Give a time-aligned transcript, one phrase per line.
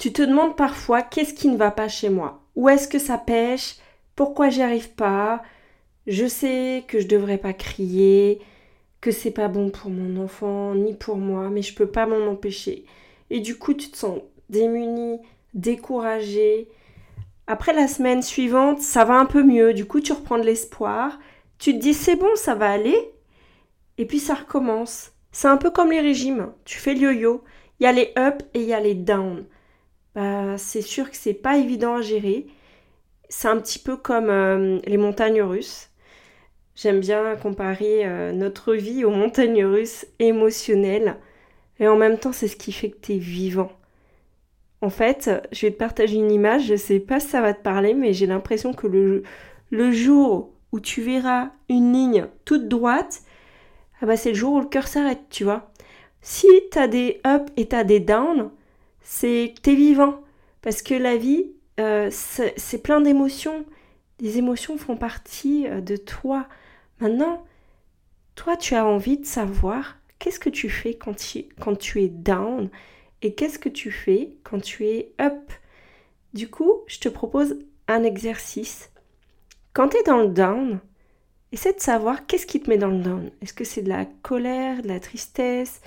[0.00, 2.40] Tu te demandes parfois qu'est-ce qui ne va pas chez moi?
[2.56, 3.76] Où est-ce que ça pêche?
[4.16, 5.42] Pourquoi j'y arrive pas?
[6.06, 8.40] Je sais que je devrais pas crier,
[9.02, 12.30] que c'est pas bon pour mon enfant ni pour moi, mais je peux pas m'en
[12.30, 12.86] empêcher.
[13.28, 15.18] Et du coup, tu te sens démuni,
[15.52, 16.68] découragé.
[17.46, 21.18] Après la semaine suivante, ça va un peu mieux, du coup tu reprends de l'espoir,
[21.58, 23.12] tu te dis c'est bon, ça va aller,
[23.98, 25.12] et puis ça recommence.
[25.30, 27.44] C'est un peu comme les régimes, tu fais le yo-yo,
[27.80, 29.44] il y a les up et il y a les down
[30.14, 32.46] bah, c'est sûr que c'est pas évident à gérer.
[33.28, 35.90] C'est un petit peu comme euh, les montagnes russes.
[36.74, 41.16] J'aime bien comparer euh, notre vie aux montagnes russes émotionnelles.
[41.78, 43.72] Et en même temps, c'est ce qui fait que tu es vivant.
[44.82, 47.62] En fait, je vais te partager une image, je sais pas si ça va te
[47.62, 49.22] parler, mais j'ai l'impression que le,
[49.70, 53.22] le jour où tu verras une ligne toute droite,
[54.00, 55.70] ah bah c'est le jour où le cœur s'arrête, tu vois.
[56.22, 58.50] Si tu as des up et tu as des down,
[59.02, 60.22] c'est que tu es vivant.
[60.62, 63.64] Parce que la vie, euh, c'est plein d'émotions.
[64.20, 66.46] Les émotions font partie euh, de toi.
[67.00, 67.44] Maintenant,
[68.34, 72.08] toi, tu as envie de savoir qu'est-ce que tu fais quand tu, quand tu es
[72.08, 72.68] down
[73.22, 75.52] et qu'est-ce que tu fais quand tu es up?
[76.34, 77.58] Du coup, je te propose
[77.88, 78.90] un exercice.
[79.72, 80.80] Quand tu es dans le down,
[81.52, 83.30] essaie de savoir qu'est-ce qui te met dans le down.
[83.40, 85.80] Est-ce que c'est de la colère, de la tristesse?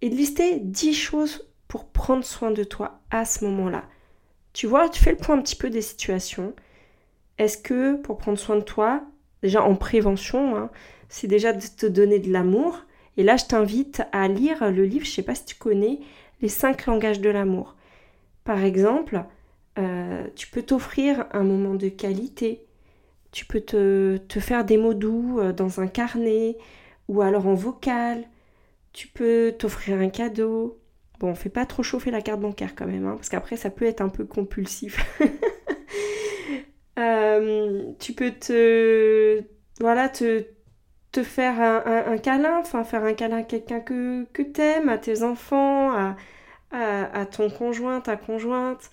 [0.00, 3.84] Et de lister 10 choses pour prendre soin de toi à ce moment-là.
[4.52, 6.52] Tu vois, tu fais le point un petit peu des situations.
[7.38, 9.02] Est-ce que pour prendre soin de toi,
[9.40, 10.70] déjà en prévention, hein,
[11.08, 12.82] c'est déjà de te donner de l'amour.
[13.16, 16.00] Et là, je t'invite à lire le livre, je sais pas si tu connais,
[16.42, 17.74] Les cinq langages de l'amour.
[18.44, 19.24] Par exemple,
[19.78, 22.66] euh, tu peux t'offrir un moment de qualité,
[23.30, 26.58] tu peux te, te, faire des mots doux euh, dans un carnet
[27.08, 28.24] ou alors en vocal,
[28.92, 30.81] tu peux t'offrir un cadeau,
[31.20, 33.70] Bon, on fait pas trop chauffer la carte bancaire quand même, hein, parce qu'après ça
[33.70, 34.98] peut être un peu compulsif.
[36.98, 39.42] Euh, tu peux te,
[39.80, 40.44] voilà, te,
[41.12, 45.22] te faire un, câlin, enfin faire un câlin à quelqu'un que, que aimes, à tes
[45.22, 45.92] enfants,
[46.70, 48.90] à, ton conjoint, ta conjointe.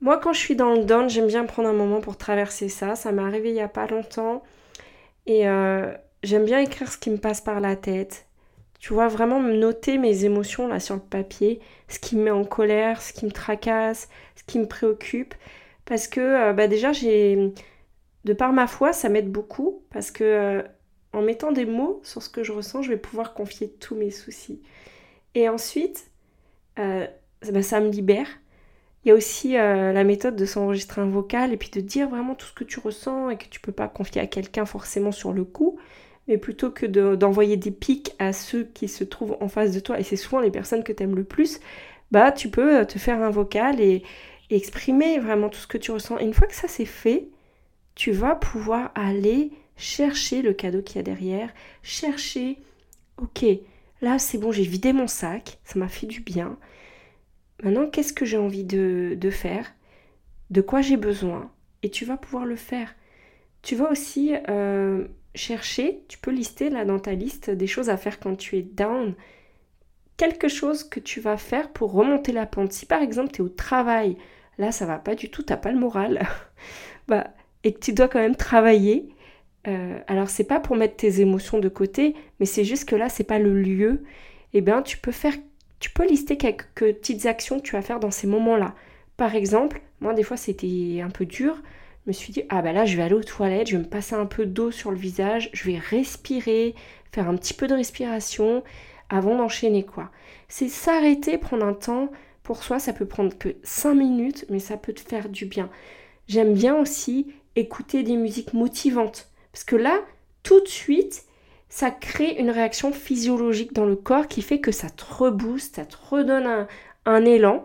[0.00, 2.94] Moi, quand je suis dans le down, j'aime bien prendre un moment pour traverser ça.
[2.96, 4.42] Ça m'est arrivé il y a pas longtemps.
[5.26, 5.92] Et euh,
[6.22, 8.23] j'aime bien écrire ce qui me passe par la tête.
[8.84, 11.58] Tu vois, vraiment noter mes émotions là sur le papier,
[11.88, 15.34] ce qui me met en colère, ce qui me tracasse, ce qui me préoccupe.
[15.86, 17.54] Parce que euh, bah déjà, j'ai.
[18.26, 19.82] De par ma foi, ça m'aide beaucoup.
[19.90, 20.62] Parce que euh,
[21.14, 24.10] en mettant des mots sur ce que je ressens, je vais pouvoir confier tous mes
[24.10, 24.60] soucis.
[25.34, 26.10] Et ensuite,
[26.78, 27.06] euh,
[27.50, 28.28] bah, ça me libère.
[29.06, 32.34] Il y a aussi la méthode de s'enregistrer un vocal et puis de dire vraiment
[32.34, 35.32] tout ce que tu ressens et que tu peux pas confier à quelqu'un forcément sur
[35.32, 35.78] le coup
[36.28, 39.98] mais plutôt que d'envoyer des pics à ceux qui se trouvent en face de toi,
[40.00, 41.60] et c'est souvent les personnes que tu aimes le plus,
[42.10, 44.02] bah tu peux euh, te faire un vocal et,
[44.50, 46.18] exprimer vraiment tout ce que tu ressens.
[46.18, 47.28] Et une fois que ça c'est fait,
[47.96, 51.50] tu vas pouvoir aller chercher le cadeau qu'il y a derrière,
[51.82, 52.58] chercher,
[53.16, 53.44] ok,
[54.00, 56.56] là c'est bon, j'ai vidé mon sac, ça m'a fait du bien.
[57.62, 59.74] Maintenant, qu'est-ce que j'ai envie de, de faire?
[60.50, 61.50] De quoi j'ai besoin?
[61.82, 62.94] Et tu vas pouvoir le faire.
[63.62, 67.96] Tu vas aussi euh, chercher, tu peux lister là dans ta liste des choses à
[67.96, 69.14] faire quand tu es down.
[70.16, 72.72] Quelque chose que tu vas faire pour remonter la pente.
[72.72, 74.16] Si par exemple tu es au travail,
[74.58, 76.26] là ça va pas du tout, t'as pas le moral,
[77.08, 77.28] bah,
[77.64, 79.08] et que tu dois quand même travailler,
[79.66, 83.08] euh, alors c'est pas pour mettre tes émotions de côté, mais c'est juste que là
[83.08, 84.04] c'est pas le lieu,
[84.52, 85.34] et eh bien tu peux faire,
[85.80, 88.74] tu peux lister quelques petites actions que tu vas faire dans ces moments-là.
[89.16, 91.60] Par exemple, moi des fois c'était un peu dur,
[92.06, 94.14] me suis dit, ah bah là, je vais aller aux toilettes, je vais me passer
[94.14, 96.74] un peu d'eau sur le visage, je vais respirer,
[97.12, 98.62] faire un petit peu de respiration
[99.08, 100.10] avant d'enchaîner quoi.
[100.48, 102.10] C'est s'arrêter, prendre un temps
[102.42, 105.70] pour soi, ça peut prendre que 5 minutes, mais ça peut te faire du bien.
[106.28, 110.00] J'aime bien aussi écouter des musiques motivantes, parce que là,
[110.42, 111.24] tout de suite,
[111.68, 115.84] ça crée une réaction physiologique dans le corps qui fait que ça te rebooste, ça
[115.86, 116.68] te redonne un,
[117.06, 117.64] un élan.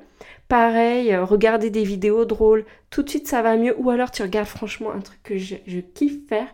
[0.50, 3.76] Pareil, euh, regarder des vidéos drôles, tout de suite ça va mieux.
[3.78, 5.56] Ou alors tu regardes franchement un truc que je,
[5.94, 6.48] kiffe faire,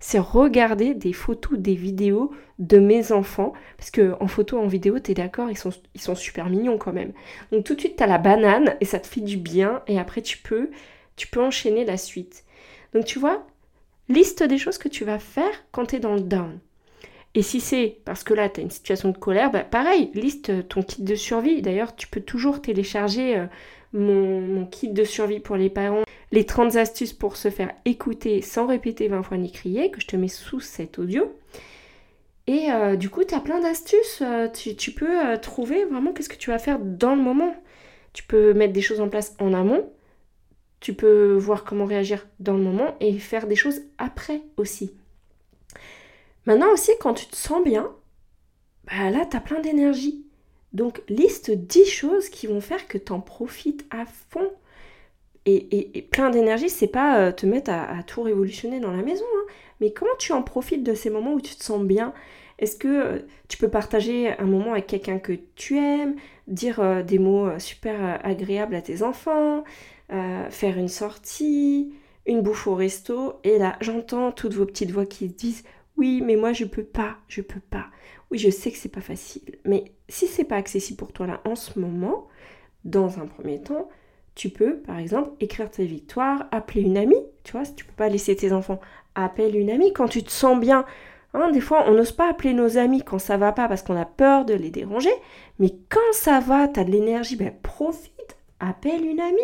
[0.00, 3.54] c'est regarder des photos, des vidéos de mes enfants.
[3.78, 6.92] Parce que en photo, en vidéo, t'es d'accord, ils sont, ils sont super mignons quand
[6.92, 7.12] même.
[7.50, 9.82] Donc tout de suite, t'as la banane et ça te fait du bien.
[9.86, 10.70] Et après, tu peux,
[11.16, 12.44] tu peux enchaîner la suite.
[12.92, 13.46] Donc tu vois,
[14.10, 16.58] liste des choses que tu vas faire quand tu es dans le down.
[17.34, 20.68] Et si c'est parce que là, tu as une situation de colère, bah pareil, liste
[20.68, 21.62] ton kit de survie.
[21.62, 23.46] D'ailleurs, tu peux toujours télécharger euh,
[23.92, 28.66] mon, kit de survie pour les parents, les 30 astuces pour se faire écouter sans
[28.66, 31.32] répéter 20 fois ni crier, que je te mets sous cet audio.
[32.46, 34.22] Et euh, du coup, tu as plein d'astuces.
[34.22, 37.54] Euh, tu, peux trouver vraiment qu'est-ce que tu vas faire dans le moment.
[38.14, 39.90] Tu peux mettre des choses en place en amont.
[40.80, 44.92] Tu peux voir comment réagir dans le moment et faire des choses après aussi.
[46.48, 47.94] Maintenant aussi, quand tu te sens bien,
[48.84, 50.24] bah là, tu as plein d'énergie.
[50.72, 54.50] Donc, liste 10 choses qui vont faire que tu en profites à fond.
[55.44, 59.52] Et, plein d'énergie, c'est pas euh, te mettre à, tout révolutionner dans la maison, hein.
[59.80, 62.14] mais comment tu en profites de ces moments où tu te sens bien?
[62.58, 63.18] Est-ce que euh,
[63.48, 66.16] tu peux partager un moment avec quelqu'un que tu aimes,
[66.46, 69.64] dire euh, des mots super agréables à tes enfants,
[70.08, 71.92] faire une sortie,
[72.24, 75.64] une bouffe au resto, et là, j'entends toutes vos petites voix qui disent
[75.98, 77.86] oui, mais moi je peux pas, je peux pas.
[78.30, 81.40] Oui, je sais que c'est pas facile, mais si c'est pas accessible pour toi là
[81.44, 82.28] en ce moment,
[82.84, 83.88] dans un premier temps,
[84.34, 87.92] tu peux par exemple écrire tes victoires, appeler une amie, tu vois, si tu peux
[87.92, 88.80] pas laisser tes enfants,
[89.14, 90.86] appelle une amie quand tu te sens bien.
[91.34, 93.96] Hein, des fois, on n'ose pas appeler nos amis quand ça va pas parce qu'on
[93.96, 95.12] a peur de les déranger,
[95.58, 99.40] mais quand ça va, tu as de l'énergie, ben profite, appelle une amie.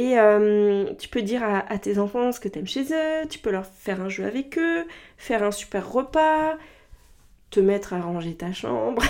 [0.00, 3.38] Et euh, tu peux dire à, tes enfants ce que tu aimes chez eux, tu
[3.38, 4.86] peux leur faire un jeu avec eux,
[5.18, 6.56] faire un super repas,
[7.50, 9.02] te mettre à ranger ta chambre,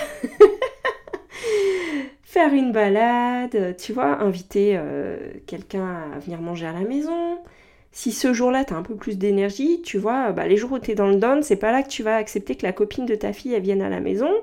[2.23, 5.15] faire une balade, tu vois, inviter euh,
[5.47, 7.39] quelqu'un à venir manger à la maison.
[7.93, 10.79] Si ce jour-là, tu as un peu plus d'énergie, tu vois, bah, les jours où
[10.79, 13.05] tu es dans le down, c'est pas là que tu vas accepter que la copine
[13.05, 14.33] de ta fille vienne à la maison,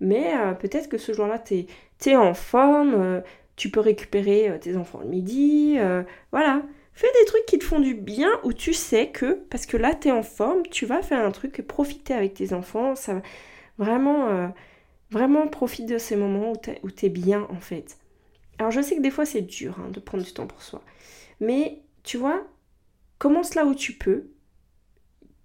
[0.00, 1.66] mais euh, peut-être que ce jour-là, tu
[2.06, 3.20] es, en forme,
[3.58, 6.62] tu peux récupérer euh, tes enfants le midi, euh, voilà.
[6.94, 9.94] Fais des trucs qui te font du bien où tu sais que, parce que là
[9.94, 13.20] tu es en forme, tu vas faire un truc et profiter avec tes enfants, ça
[13.76, 14.48] vraiment, euh,
[15.10, 17.98] vraiment profite de ces moments où tu es, bien en fait.
[18.58, 20.82] Alors je sais que des fois c'est dur hein, de prendre du temps pour soi,
[21.40, 22.44] mais tu vois,
[23.18, 24.30] commence là où tu peux.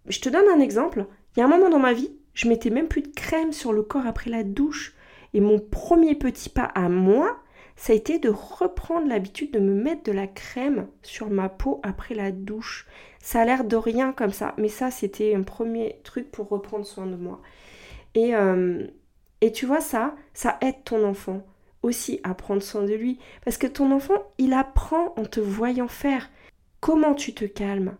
[0.07, 1.05] Je te donne un exemple.
[1.35, 3.73] Il y a un moment dans ma vie, je mettais même plus de crème sur
[3.73, 4.95] le corps après la douche.
[5.35, 7.42] Et mon premier petit pas à moi,
[7.75, 11.79] ça a été de reprendre l'habitude de me mettre de la crème sur ma peau
[11.83, 12.87] après la douche.
[13.19, 16.85] Ça a l'air de rien comme ça, mais ça c'était un premier truc pour reprendre
[16.85, 17.41] soin de moi.
[18.15, 18.87] Et, euh,
[19.41, 21.43] et tu vois ça, ça aide ton enfant
[21.83, 23.19] aussi à prendre soin de lui.
[23.43, 26.29] Parce que ton enfant, il apprend en te voyant faire.
[26.79, 27.97] Comment tu te calmes?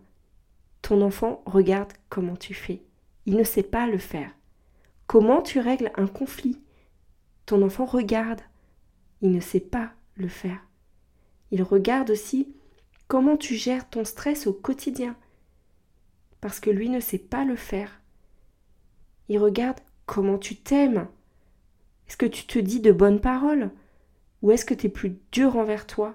[0.82, 2.82] Ton enfant regarde comment tu fais.
[3.26, 4.30] Il ne sait pas le faire.
[5.06, 6.60] Comment tu règles un conflit?
[7.46, 8.40] Ton enfant regarde
[9.20, 10.66] il ne sait pas le faire.
[11.50, 12.54] Il regarde aussi
[13.08, 15.16] comment tu gères ton stress au quotidien,
[16.40, 18.00] parce que lui ne sait pas le faire.
[19.28, 21.08] Il regarde comment tu t'aimes.
[22.08, 23.70] Est-ce que tu te dis de bonnes paroles?
[24.42, 26.14] Ou est-ce que tu es plus dur envers toi?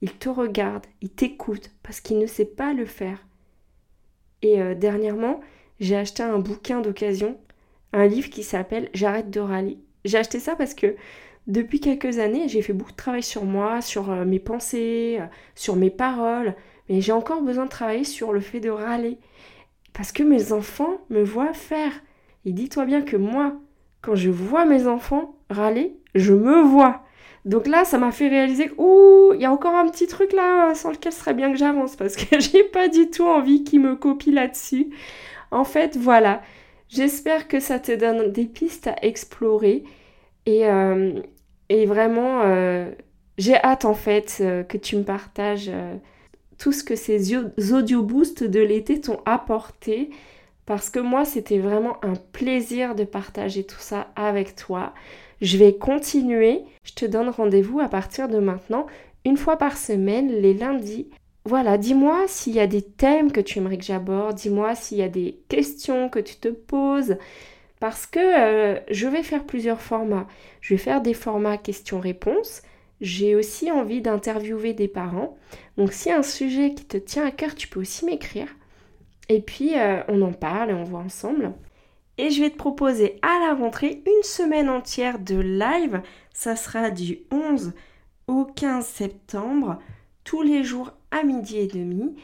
[0.00, 3.26] Il te regarde, il t'écoute, parce qu'il ne sait pas le faire.
[4.40, 5.40] Et euh, dernièrement,
[5.80, 7.38] j'ai acheté un bouquin d'occasion,
[7.92, 9.78] un livre qui s'appelle J'arrête de râler.
[10.04, 10.96] J'ai acheté ça parce que
[11.46, 15.26] depuis quelques années, j'ai fait beaucoup de travail sur moi, sur euh, mes pensées, euh,
[15.54, 16.54] sur mes paroles,
[16.88, 19.18] mais j'ai encore besoin de travailler sur le fait de râler.
[19.92, 21.92] Parce que mes enfants me voient faire.
[22.44, 23.54] Et dis-toi bien que moi,
[24.02, 27.02] quand je vois mes enfants râler, je me vois.
[27.44, 30.70] Donc là, ça m'a fait réaliser que, il y a encore un petit truc là
[30.70, 33.64] euh, sur lequel ce serait bien que j'avance parce que j'ai pas du tout envie
[33.64, 34.90] qu'ils me copient là-dessus.
[35.50, 36.42] En fait, voilà.
[36.88, 39.82] J'espère que ça te donne des pistes à explorer.
[40.46, 40.66] Et,
[41.72, 42.90] et vraiment, euh,
[43.38, 45.96] j'ai hâte en fait euh, que tu me partages euh,
[46.58, 50.10] tout ce que ces audio boosts de l'été t'ont apporté.
[50.66, 54.92] Parce que moi, c'était vraiment un plaisir de partager tout ça avec toi.
[55.40, 56.60] Je vais continuer.
[56.84, 58.86] Je te donne rendez-vous à partir de maintenant,
[59.24, 61.08] une fois par semaine, les lundis.
[61.46, 65.02] Voilà, dis-moi s'il y a des thèmes que tu aimerais que j'aborde, dis-moi s'il y
[65.02, 67.16] a des questions que tu te poses,
[67.82, 70.28] parce que euh, je vais faire plusieurs formats.
[70.60, 72.62] Je vais faire des formats questions-réponses.
[73.00, 75.36] J'ai aussi envie d'interviewer des parents.
[75.76, 78.46] Donc si un sujet qui te tient à cœur, tu peux aussi m'écrire.
[79.28, 81.54] Et puis euh, on en parle et on voit ensemble.
[82.18, 86.02] Et je vais te proposer à la rentrée une semaine entière de live.
[86.32, 87.72] Ça sera du 11
[88.28, 89.80] au 15 septembre,
[90.22, 92.14] tous les jours à midi et demi.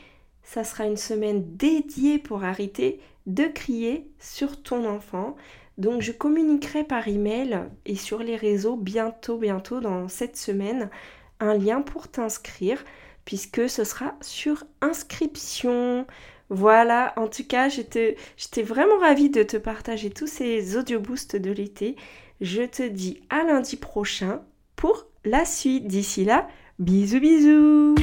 [0.45, 5.37] ça sera une semaine dédiée pour arrêter de crier sur ton enfant.
[5.77, 10.91] Donc je communiquerai par email et sur les réseaux bientôt, bientôt dans cette semaine,
[11.39, 12.83] un lien pour t'inscrire
[13.25, 16.07] puisque ce sera sur inscription.
[16.51, 18.17] Voilà, en tout cas, j'étais
[18.63, 21.95] vraiment ravie de te partager tous ces audio boosts de l'été.
[22.41, 24.41] Je te dis à lundi prochain
[24.75, 25.87] pour la suite.
[25.87, 27.95] D'ici là, bisous bisous